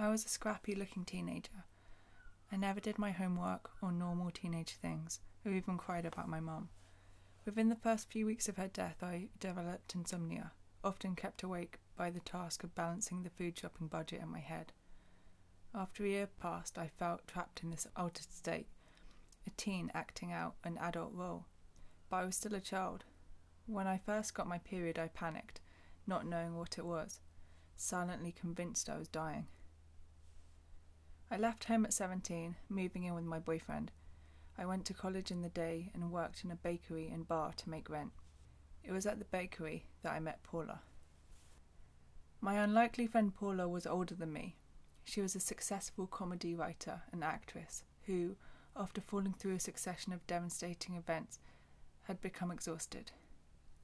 [0.00, 1.64] I was a scrappy looking teenager.
[2.52, 6.68] I never did my homework or normal teenage things, or even cried about my mum.
[7.44, 10.52] Within the first few weeks of her death, I developed insomnia,
[10.84, 14.72] often kept awake by the task of balancing the food shopping budget in my head.
[15.74, 18.68] After a year passed, I felt trapped in this altered state,
[19.48, 21.46] a teen acting out an adult role.
[22.08, 23.04] But I was still a child.
[23.66, 25.60] When I first got my period, I panicked,
[26.06, 27.18] not knowing what it was,
[27.76, 29.48] silently convinced I was dying.
[31.30, 33.92] I left home at 17, moving in with my boyfriend.
[34.56, 37.68] I went to college in the day and worked in a bakery and bar to
[37.68, 38.12] make rent.
[38.82, 40.80] It was at the bakery that I met Paula.
[42.40, 44.56] My unlikely friend Paula was older than me.
[45.04, 48.36] She was a successful comedy writer and actress who,
[48.74, 51.38] after falling through a succession of devastating events,
[52.04, 53.12] had become exhausted.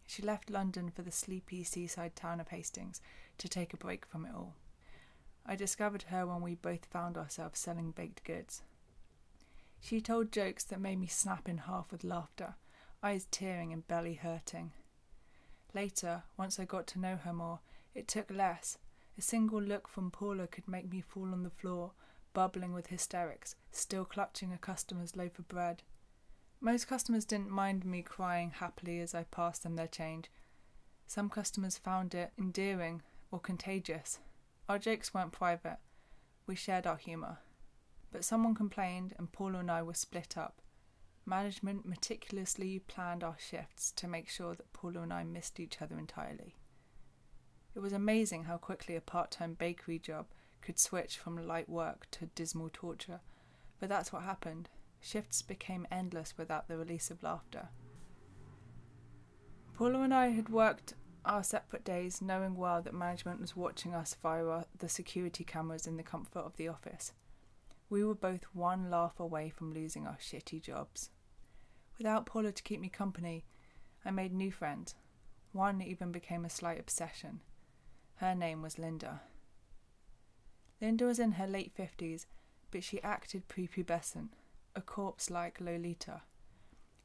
[0.07, 3.03] She left London for the sleepy seaside town of Hastings
[3.37, 4.55] to take a break from it all.
[5.47, 8.63] I discovered her when we both found ourselves selling baked goods.
[9.81, 12.55] She told jokes that made me snap in half with laughter,
[13.03, 14.73] eyes tearing and belly hurting.
[15.75, 17.61] Later, once I got to know her more,
[17.95, 18.79] it took less.
[19.19, 21.93] A single look from Paula could make me fall on the floor,
[22.33, 25.83] bubbling with hysterics, still clutching a customer's loaf of bread.
[26.61, 30.31] Most customers didn't mind me crying happily as I passed them their change.
[31.07, 34.19] Some customers found it endearing or contagious.
[34.69, 35.79] Our jokes weren't private,
[36.47, 37.39] we shared our humour.
[38.11, 40.63] But someone complained, and Paula and I were split up.
[41.27, 45.99] Management meticulously planned our shifts to make sure that Paula and I missed each other
[45.99, 46.57] entirely.
[47.75, 50.27] It was amazing how quickly a part time bakery job
[50.63, 53.21] could switch from light work to dismal torture,
[53.81, 54.71] but that's what happened.
[55.01, 57.69] Shifts became endless without the release of laughter.
[59.75, 60.95] Paula and I had worked
[61.25, 65.97] our separate days, knowing well that management was watching us via the security cameras in
[65.97, 67.13] the comfort of the office.
[67.89, 71.11] We were both one laugh away from losing our shitty jobs.
[71.99, 73.45] Without Paula to keep me company,
[74.05, 74.95] I made new friends.
[75.53, 77.41] One even became a slight obsession.
[78.17, 79.23] Her name was Linda.
[80.81, 82.27] Linda was in her late fifties,
[82.71, 84.31] but she acted prepubescent
[84.77, 86.23] a corpse like Lolita.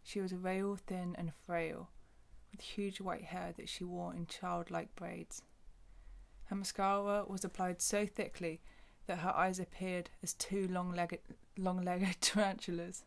[0.03, 1.89] She was rail thin and frail,
[2.51, 5.41] with huge white hair that she wore in childlike braids.
[6.45, 8.61] Her mascara was applied so thickly
[9.05, 11.19] that her eyes appeared as two long-legged,
[11.57, 13.05] long-legged tarantulas.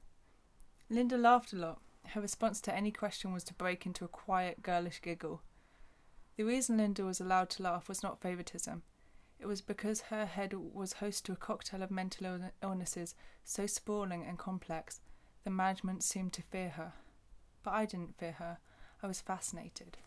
[0.88, 1.80] Linda laughed a lot.
[2.08, 5.42] Her response to any question was to break into a quiet, girlish giggle.
[6.36, 8.82] The reason Linda was allowed to laugh was not favoritism.
[9.38, 13.14] It was because her head was host to a cocktail of mental illnesses
[13.44, 15.00] so sprawling and complex,
[15.44, 16.92] the management seemed to fear her.
[17.62, 18.58] But I didn't fear her.
[19.02, 19.98] I was fascinated.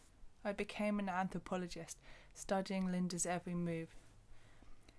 [0.44, 1.98] I became an anthropologist,
[2.34, 3.90] studying Linda's every move.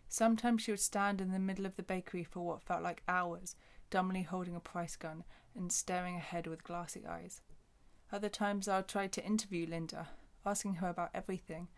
[0.08, 3.56] Sometimes she would stand in the middle of the bakery for what felt like hours,
[3.90, 5.24] dumbly holding a price gun
[5.54, 7.40] and staring ahead with glassy eyes.
[8.12, 10.08] Other times I would try to interview Linda,
[10.44, 11.68] asking her about everything,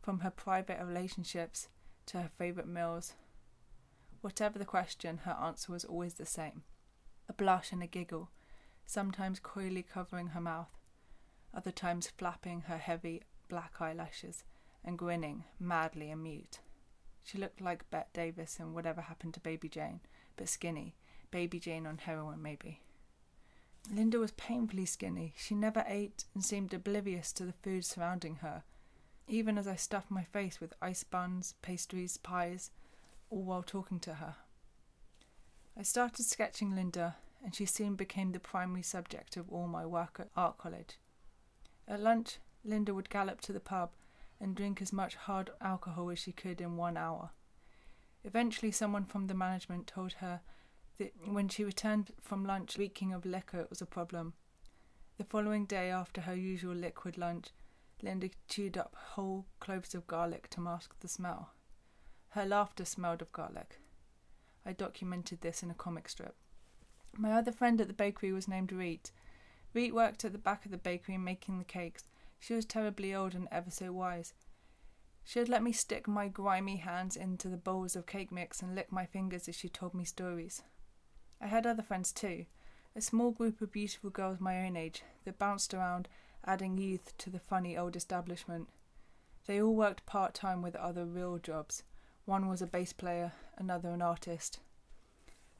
[0.00, 1.68] from her private relationships
[2.06, 3.14] to her favourite meals.
[4.20, 6.62] Whatever the question, her answer was always the same
[7.26, 8.30] a blush and a giggle,
[8.84, 10.68] sometimes coyly covering her mouth,
[11.56, 14.44] other times flapping her heavy black eyelashes
[14.84, 16.58] and grinning madly and mute.
[17.22, 20.00] She looked like Bette Davis in Whatever Happened to Baby Jane,
[20.36, 20.94] but skinny.
[21.30, 22.80] Baby Jane on heroin, maybe.
[23.92, 25.34] Linda was painfully skinny.
[25.36, 28.64] She never ate and seemed oblivious to the food surrounding her
[29.26, 32.70] even as I stuffed my face with ice buns, pastries, pies,
[33.30, 34.36] all while talking to her.
[35.78, 40.16] I started sketching Linda, and she soon became the primary subject of all my work
[40.20, 40.98] at art college.
[41.86, 43.90] At lunch, Linda would gallop to the pub
[44.40, 47.30] and drink as much hard alcohol as she could in one hour.
[48.24, 50.40] Eventually, someone from the management told her
[50.98, 54.32] that when she returned from lunch reeking of liquor, it was a problem.
[55.18, 57.50] The following day, after her usual liquid lunch,
[58.02, 61.52] Linda chewed up whole cloves of garlic to mask the smell.
[62.30, 63.80] Her laughter smelled of garlic.
[64.66, 66.36] I documented this in a comic strip.
[67.16, 69.12] My other friend at the bakery was named Reet.
[69.74, 72.04] Reet worked at the back of the bakery making the cakes.
[72.38, 74.32] She was terribly old and ever so wise.
[75.24, 78.74] She had let me stick my grimy hands into the bowls of cake mix and
[78.74, 80.62] lick my fingers as she told me stories.
[81.40, 82.46] I had other friends too,
[82.94, 86.08] a small group of beautiful girls my own age that bounced around
[86.44, 88.68] adding youth to the funny old establishment.
[89.46, 91.82] They all worked part time with other real jobs.
[92.26, 94.60] One was a bass player, another an artist.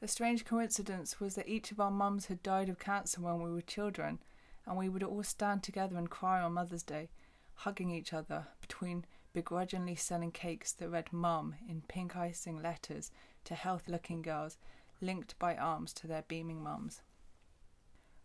[0.05, 3.51] A strange coincidence was that each of our mums had died of cancer when we
[3.51, 4.19] were children,
[4.67, 7.09] and we would all stand together and cry on Mother's Day,
[7.55, 13.09] hugging each other between begrudgingly selling cakes that read Mum in pink icing letters
[13.45, 14.59] to health looking girls
[15.01, 17.01] linked by arms to their beaming mums.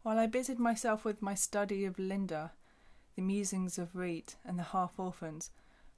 [0.02, 2.52] While I busied myself with my study of Linda,
[3.16, 5.50] the musings of Reet, and the half orphans,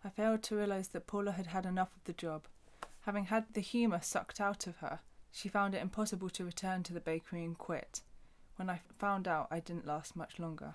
[0.04, 2.46] I failed to realize that Paula had had enough of the job.
[3.00, 5.00] Having had the humour sucked out of her,
[5.32, 8.02] she found it impossible to return to the bakery and quit.
[8.56, 10.74] When I found out, I didn't last much longer.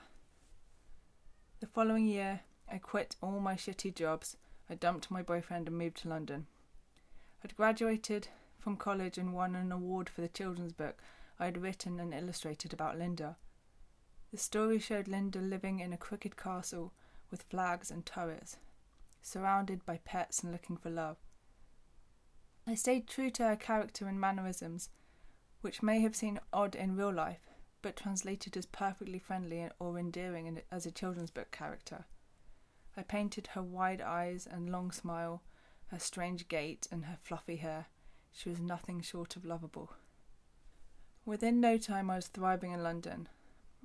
[1.59, 4.36] The following year, I quit all my shitty jobs,
[4.69, 6.48] I dumped my boyfriend and moved to London.
[7.44, 8.27] I'd graduated
[8.59, 11.01] from college and won an award for the children's book
[11.39, 13.38] I had written and illustrated about Linda.
[14.31, 16.92] The story showed Linda living in a crooked castle
[17.31, 18.57] with flags and turrets,
[19.21, 21.18] surrounded by pets and looking for love.
[22.69, 24.89] I stayed true to her character and mannerisms,
[25.61, 27.47] which may have seemed odd in real life,
[27.81, 32.03] but translated as perfectly friendly or endearing as a children's book character.
[32.97, 35.43] I painted her wide eyes and long smile,
[35.91, 37.85] her strange gait, and her fluffy hair.
[38.33, 39.93] She was nothing short of lovable.
[41.25, 43.29] Within no time, I was thriving in London.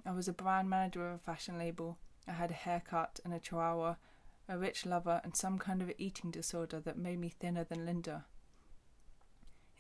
[0.04, 1.98] I was a brand manager of a fashion label.
[2.26, 3.94] I had a haircut and a chihuahua,
[4.48, 8.24] a rich lover, and some kind of eating disorder that made me thinner than Linda.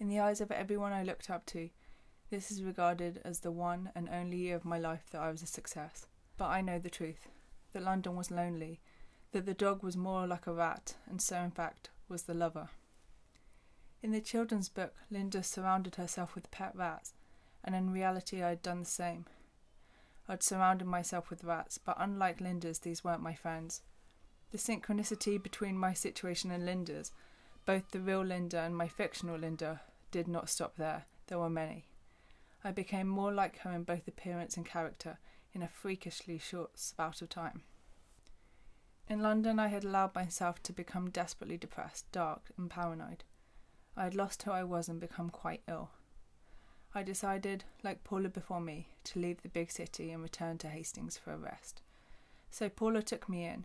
[0.02, 1.70] In the eyes of everyone I looked up to,
[2.28, 5.44] this is regarded as the one and only year of my life that I was
[5.44, 6.06] a success.
[6.36, 7.28] But I know the truth
[7.72, 8.80] that London was lonely,
[9.30, 12.70] that the dog was more like a rat, and so, in fact, was the lover.
[14.02, 17.14] In the children's book, Linda surrounded herself with pet rats,
[17.62, 19.26] and in reality, I had done the same.
[20.28, 23.82] I'd surrounded myself with rats, but unlike Linda's, these weren't my friends.
[24.50, 27.12] The synchronicity between my situation and Linda's,
[27.64, 29.80] both the real Linda and my fictional Linda,
[30.12, 31.06] did not stop there.
[31.26, 31.86] There were many.
[32.62, 35.18] I became more like her in both appearance and character
[35.52, 37.62] in a freakishly short spout of time.
[39.08, 43.24] In London, I had allowed myself to become desperately depressed, dark, and paranoid.
[43.96, 45.90] I had lost who I was and become quite ill.
[46.94, 51.18] I decided, like Paula before me, to leave the big city and return to Hastings
[51.18, 51.82] for a rest.
[52.50, 53.64] So Paula took me in,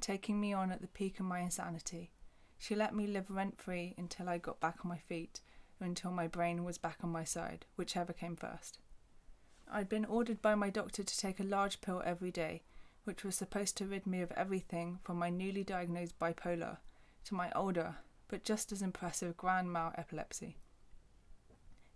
[0.00, 2.10] taking me on at the peak of my insanity.
[2.58, 5.40] She let me live rent free until I got back on my feet
[5.80, 8.78] until my brain was back on my side, whichever came first.
[9.70, 12.62] I'd been ordered by my doctor to take a large pill every day,
[13.04, 16.78] which was supposed to rid me of everything from my newly diagnosed bipolar
[17.24, 17.96] to my older,
[18.28, 20.56] but just as impressive grand mal epilepsy.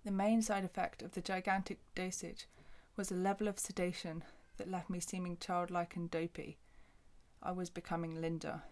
[0.04, 2.46] The main side effect of the gigantic dosage
[2.96, 4.24] was a level of sedation
[4.58, 6.58] that left me seeming childlike and dopey.
[7.42, 8.64] I was becoming Linda.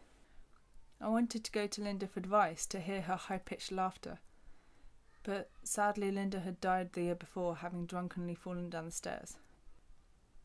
[1.00, 4.18] I wanted to go to Linda for advice, to hear her high pitched laughter,
[5.22, 9.36] but sadly Linda had died the year before, having drunkenly fallen down the stairs.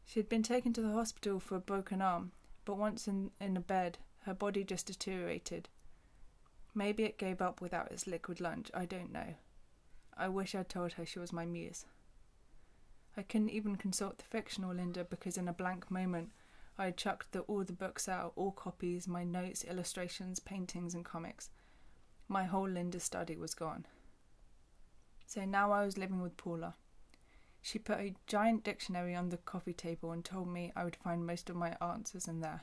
[0.05, 2.31] She had been taken to the hospital for a broken arm,
[2.63, 5.69] but once in, in a bed, her body just deteriorated.
[6.73, 9.35] Maybe it gave up without its liquid lunch, I don't know.
[10.17, 11.85] I wish I'd told her she was my muse.
[13.17, 16.31] I couldn't even consult the fictional Linda because in a blank moment
[16.77, 21.05] I had chucked the, all the books out, all copies, my notes, illustrations, paintings, and
[21.05, 21.49] comics.
[22.27, 23.85] My whole Linda study was gone.
[25.25, 26.75] So now I was living with Paula.
[27.61, 31.25] She put a giant dictionary on the coffee table and told me I would find
[31.25, 32.61] most of my answers in there.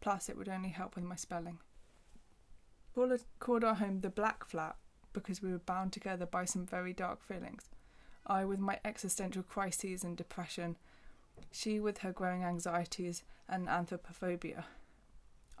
[0.00, 1.58] Plus, it would only help with my spelling.
[2.94, 4.76] Paula called our home the Black Flat
[5.12, 7.70] because we were bound together by some very dark feelings.
[8.26, 10.76] I with my existential crises and depression,
[11.52, 14.64] she with her growing anxieties and anthropophobia.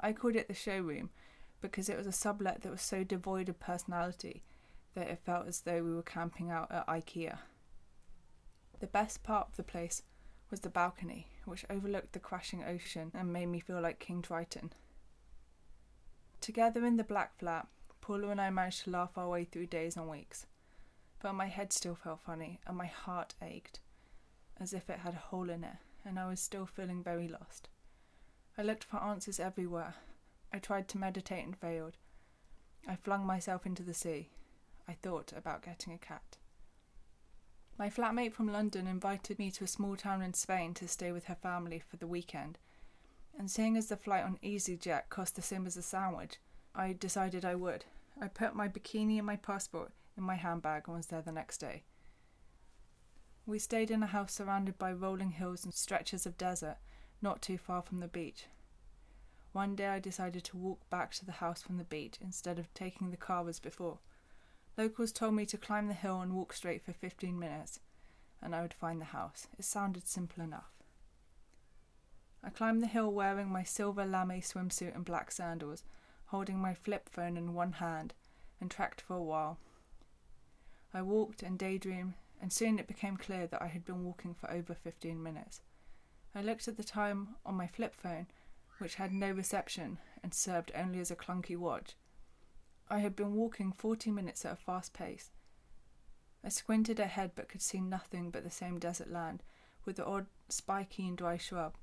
[0.00, 1.10] I called it the showroom
[1.60, 4.42] because it was a sublet that was so devoid of personality
[4.96, 7.38] that it felt as though we were camping out at IKEA.
[8.80, 10.02] The best part of the place
[10.50, 14.72] was the balcony, which overlooked the crashing ocean and made me feel like King Triton.
[16.40, 17.68] Together in the black flat,
[18.00, 20.46] Paula and I managed to laugh our way through days and weeks,
[21.20, 23.80] but my head still felt funny and my heart ached,
[24.58, 27.68] as if it had a hole in it, and I was still feeling very lost.
[28.56, 29.94] I looked for answers everywhere.
[30.52, 31.98] I tried to meditate and failed.
[32.88, 34.30] I flung myself into the sea,
[34.88, 36.36] I thought about getting a cat.
[37.78, 41.24] My flatmate from London invited me to a small town in Spain to stay with
[41.24, 42.58] her family for the weekend,
[43.38, 46.38] and seeing as the flight on EasyJet cost the same as a sandwich,
[46.74, 47.84] I decided I would.
[48.20, 51.58] I put my bikini and my passport in my handbag and was there the next
[51.58, 51.82] day.
[53.44, 56.78] We stayed in a house surrounded by rolling hills and stretches of desert,
[57.20, 58.46] not too far from the beach.
[59.52, 62.72] One day I decided to walk back to the house from the beach instead of
[62.74, 63.98] taking the car as before.
[64.78, 67.80] Locals told me to climb the hill and walk straight for 15 minutes,
[68.42, 69.46] and I would find the house.
[69.58, 70.70] It sounded simple enough.
[72.44, 75.84] I climbed the hill wearing my silver lame swimsuit and black sandals.
[76.30, 78.12] holding my flip phone in one hand,
[78.60, 79.58] and tracked for a while.
[80.92, 84.50] I walked and daydreamed, and soon it became clear that I had been walking for
[84.50, 85.60] over 15 minutes.
[86.34, 88.26] I looked at the time on my flip phone,
[88.78, 91.94] which had no reception and served only as a clunky watch.
[92.88, 95.30] I had been walking 40 minutes at a fast pace.
[96.44, 99.42] I squinted ahead but could see nothing but the same desert land,
[99.84, 101.74] with the odd spiky and dry shrub.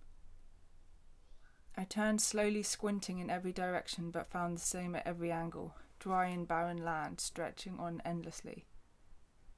[1.75, 6.25] I turned slowly, squinting in every direction, but found the same at every angle dry
[6.25, 8.65] and barren land stretching on endlessly.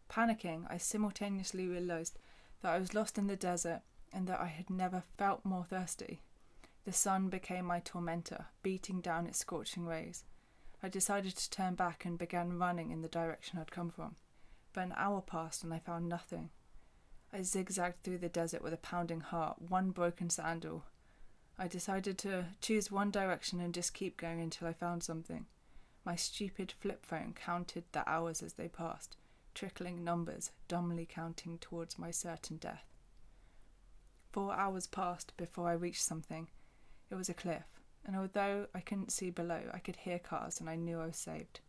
[0.07, 2.19] Panicking, I simultaneously realized
[2.61, 3.81] that I was lost in the desert
[4.13, 6.21] and that I had never felt more thirsty.
[6.83, 10.23] The sun became my tormentor, beating down its scorching rays.
[10.85, 14.17] I decided to turn back and began running in the direction I'd come from.
[14.71, 16.51] But an hour passed and I found nothing.
[17.33, 20.83] I zigzagged through the desert with a pounding heart, one broken sandal.
[21.57, 25.47] I decided to choose one direction and just keep going until I found something.
[26.05, 29.17] My stupid flip phone counted the hours as they passed,
[29.55, 32.85] trickling numbers, dumbly counting towards my certain death.
[34.31, 36.47] Four hours passed before I reached something.
[37.09, 37.74] It was a cliff,
[38.05, 41.17] and although I couldn't see below, I could hear cars and I knew I was
[41.17, 41.59] saved.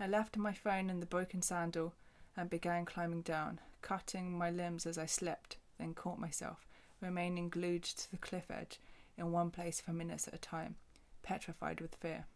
[0.00, 1.94] I left my phone and the broken sandal
[2.36, 6.66] and began climbing down, cutting my limbs as I slipped, then caught myself,
[7.00, 8.80] remaining glued to the cliff edge
[9.16, 10.74] in one place for minutes at a time,
[11.22, 12.26] petrified with fear.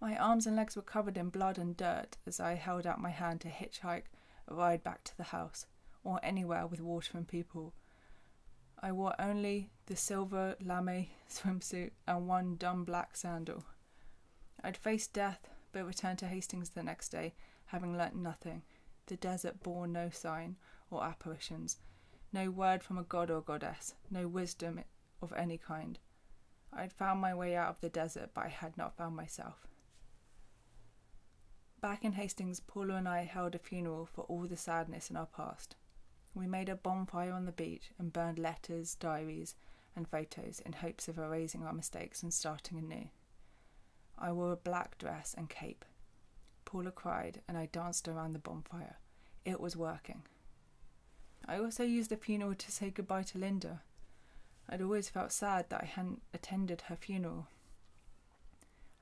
[0.00, 3.10] My arms and legs were covered in blood and dirt as I held out my
[3.10, 4.04] hand to hitchhike
[4.46, 5.66] a ride back to the house,
[6.04, 7.74] or anywhere with water and people.
[8.80, 13.64] I wore only the silver lame swimsuit and one dumb black sandal.
[14.62, 17.34] I'd faced death, but returned to Hastings the next day,
[17.66, 18.62] having learnt nothing.
[19.06, 20.56] The desert bore no sign
[20.90, 21.78] or apparitions,
[22.32, 24.80] no word from a god or goddess, no wisdom
[25.22, 25.98] of any kind.
[26.72, 29.66] I had found my way out of the desert, but I had not found myself.
[31.80, 35.26] Back in Hastings, Paula and I held a funeral for all the sadness in our
[35.26, 35.76] past.
[36.34, 39.54] We made a bonfire on the beach and burned letters, diaries,
[39.96, 43.08] and photos in hopes of erasing our mistakes and starting anew.
[44.18, 45.84] I wore a black dress and cape.
[46.64, 48.96] Paula cried, and I danced around the bonfire.
[49.44, 50.22] It was working.
[51.46, 53.82] I also used the funeral to say goodbye to Linda.
[54.68, 57.46] I'd always felt sad that I hadn't attended her funeral.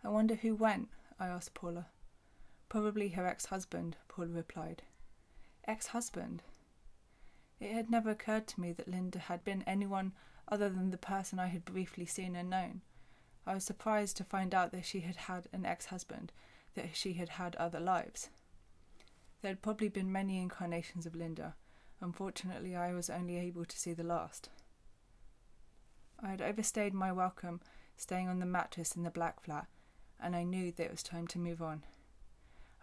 [0.05, 1.87] I wonder who went, I asked Paula.
[2.69, 4.83] Probably her ex husband, Paula replied.
[5.67, 6.43] Ex husband?
[7.59, 10.13] It had never occurred to me that Linda had been anyone
[10.49, 12.83] other than the person I had briefly seen and known.
[13.47, 16.33] I was surprised to find out that she had had an ex husband,
[16.75, 18.29] that she had had other lives.
[19.41, 21.55] There had probably been many incarnations of Linda.
[22.01, 24.51] Unfortunately, I was only able to see the last.
[26.21, 27.61] I had overstayed my welcome,
[27.97, 29.67] staying on the mattress in the black flat,
[30.21, 31.85] and I knew that it was time to move on.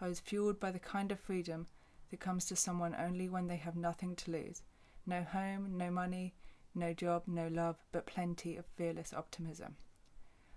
[0.01, 1.67] I was fueled by the kind of freedom
[2.13, 4.62] that comes to someone only when they have nothing to lose
[5.08, 6.36] no home, no money,
[6.75, 9.75] no job, no love, but plenty of fearless optimism.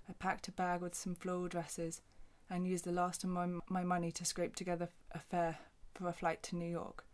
[0.07, 2.03] I packed a bag with some floral dresses
[2.51, 5.57] and used the last of my, my money to scrape together a fare
[5.95, 7.07] for a flight to New York.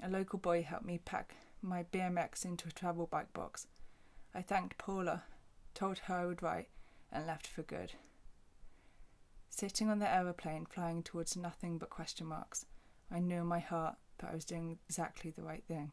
[0.00, 3.66] A local boy helped me pack my BMX into a travel bike box.
[4.32, 5.24] I thanked Paula,
[5.74, 6.68] told her I would write,
[7.10, 7.94] and left for good.
[9.50, 12.64] Sitting on the aeroplane, flying towards nothing but question marks,
[13.10, 15.92] I knew in my heart that I was doing exactly the right thing.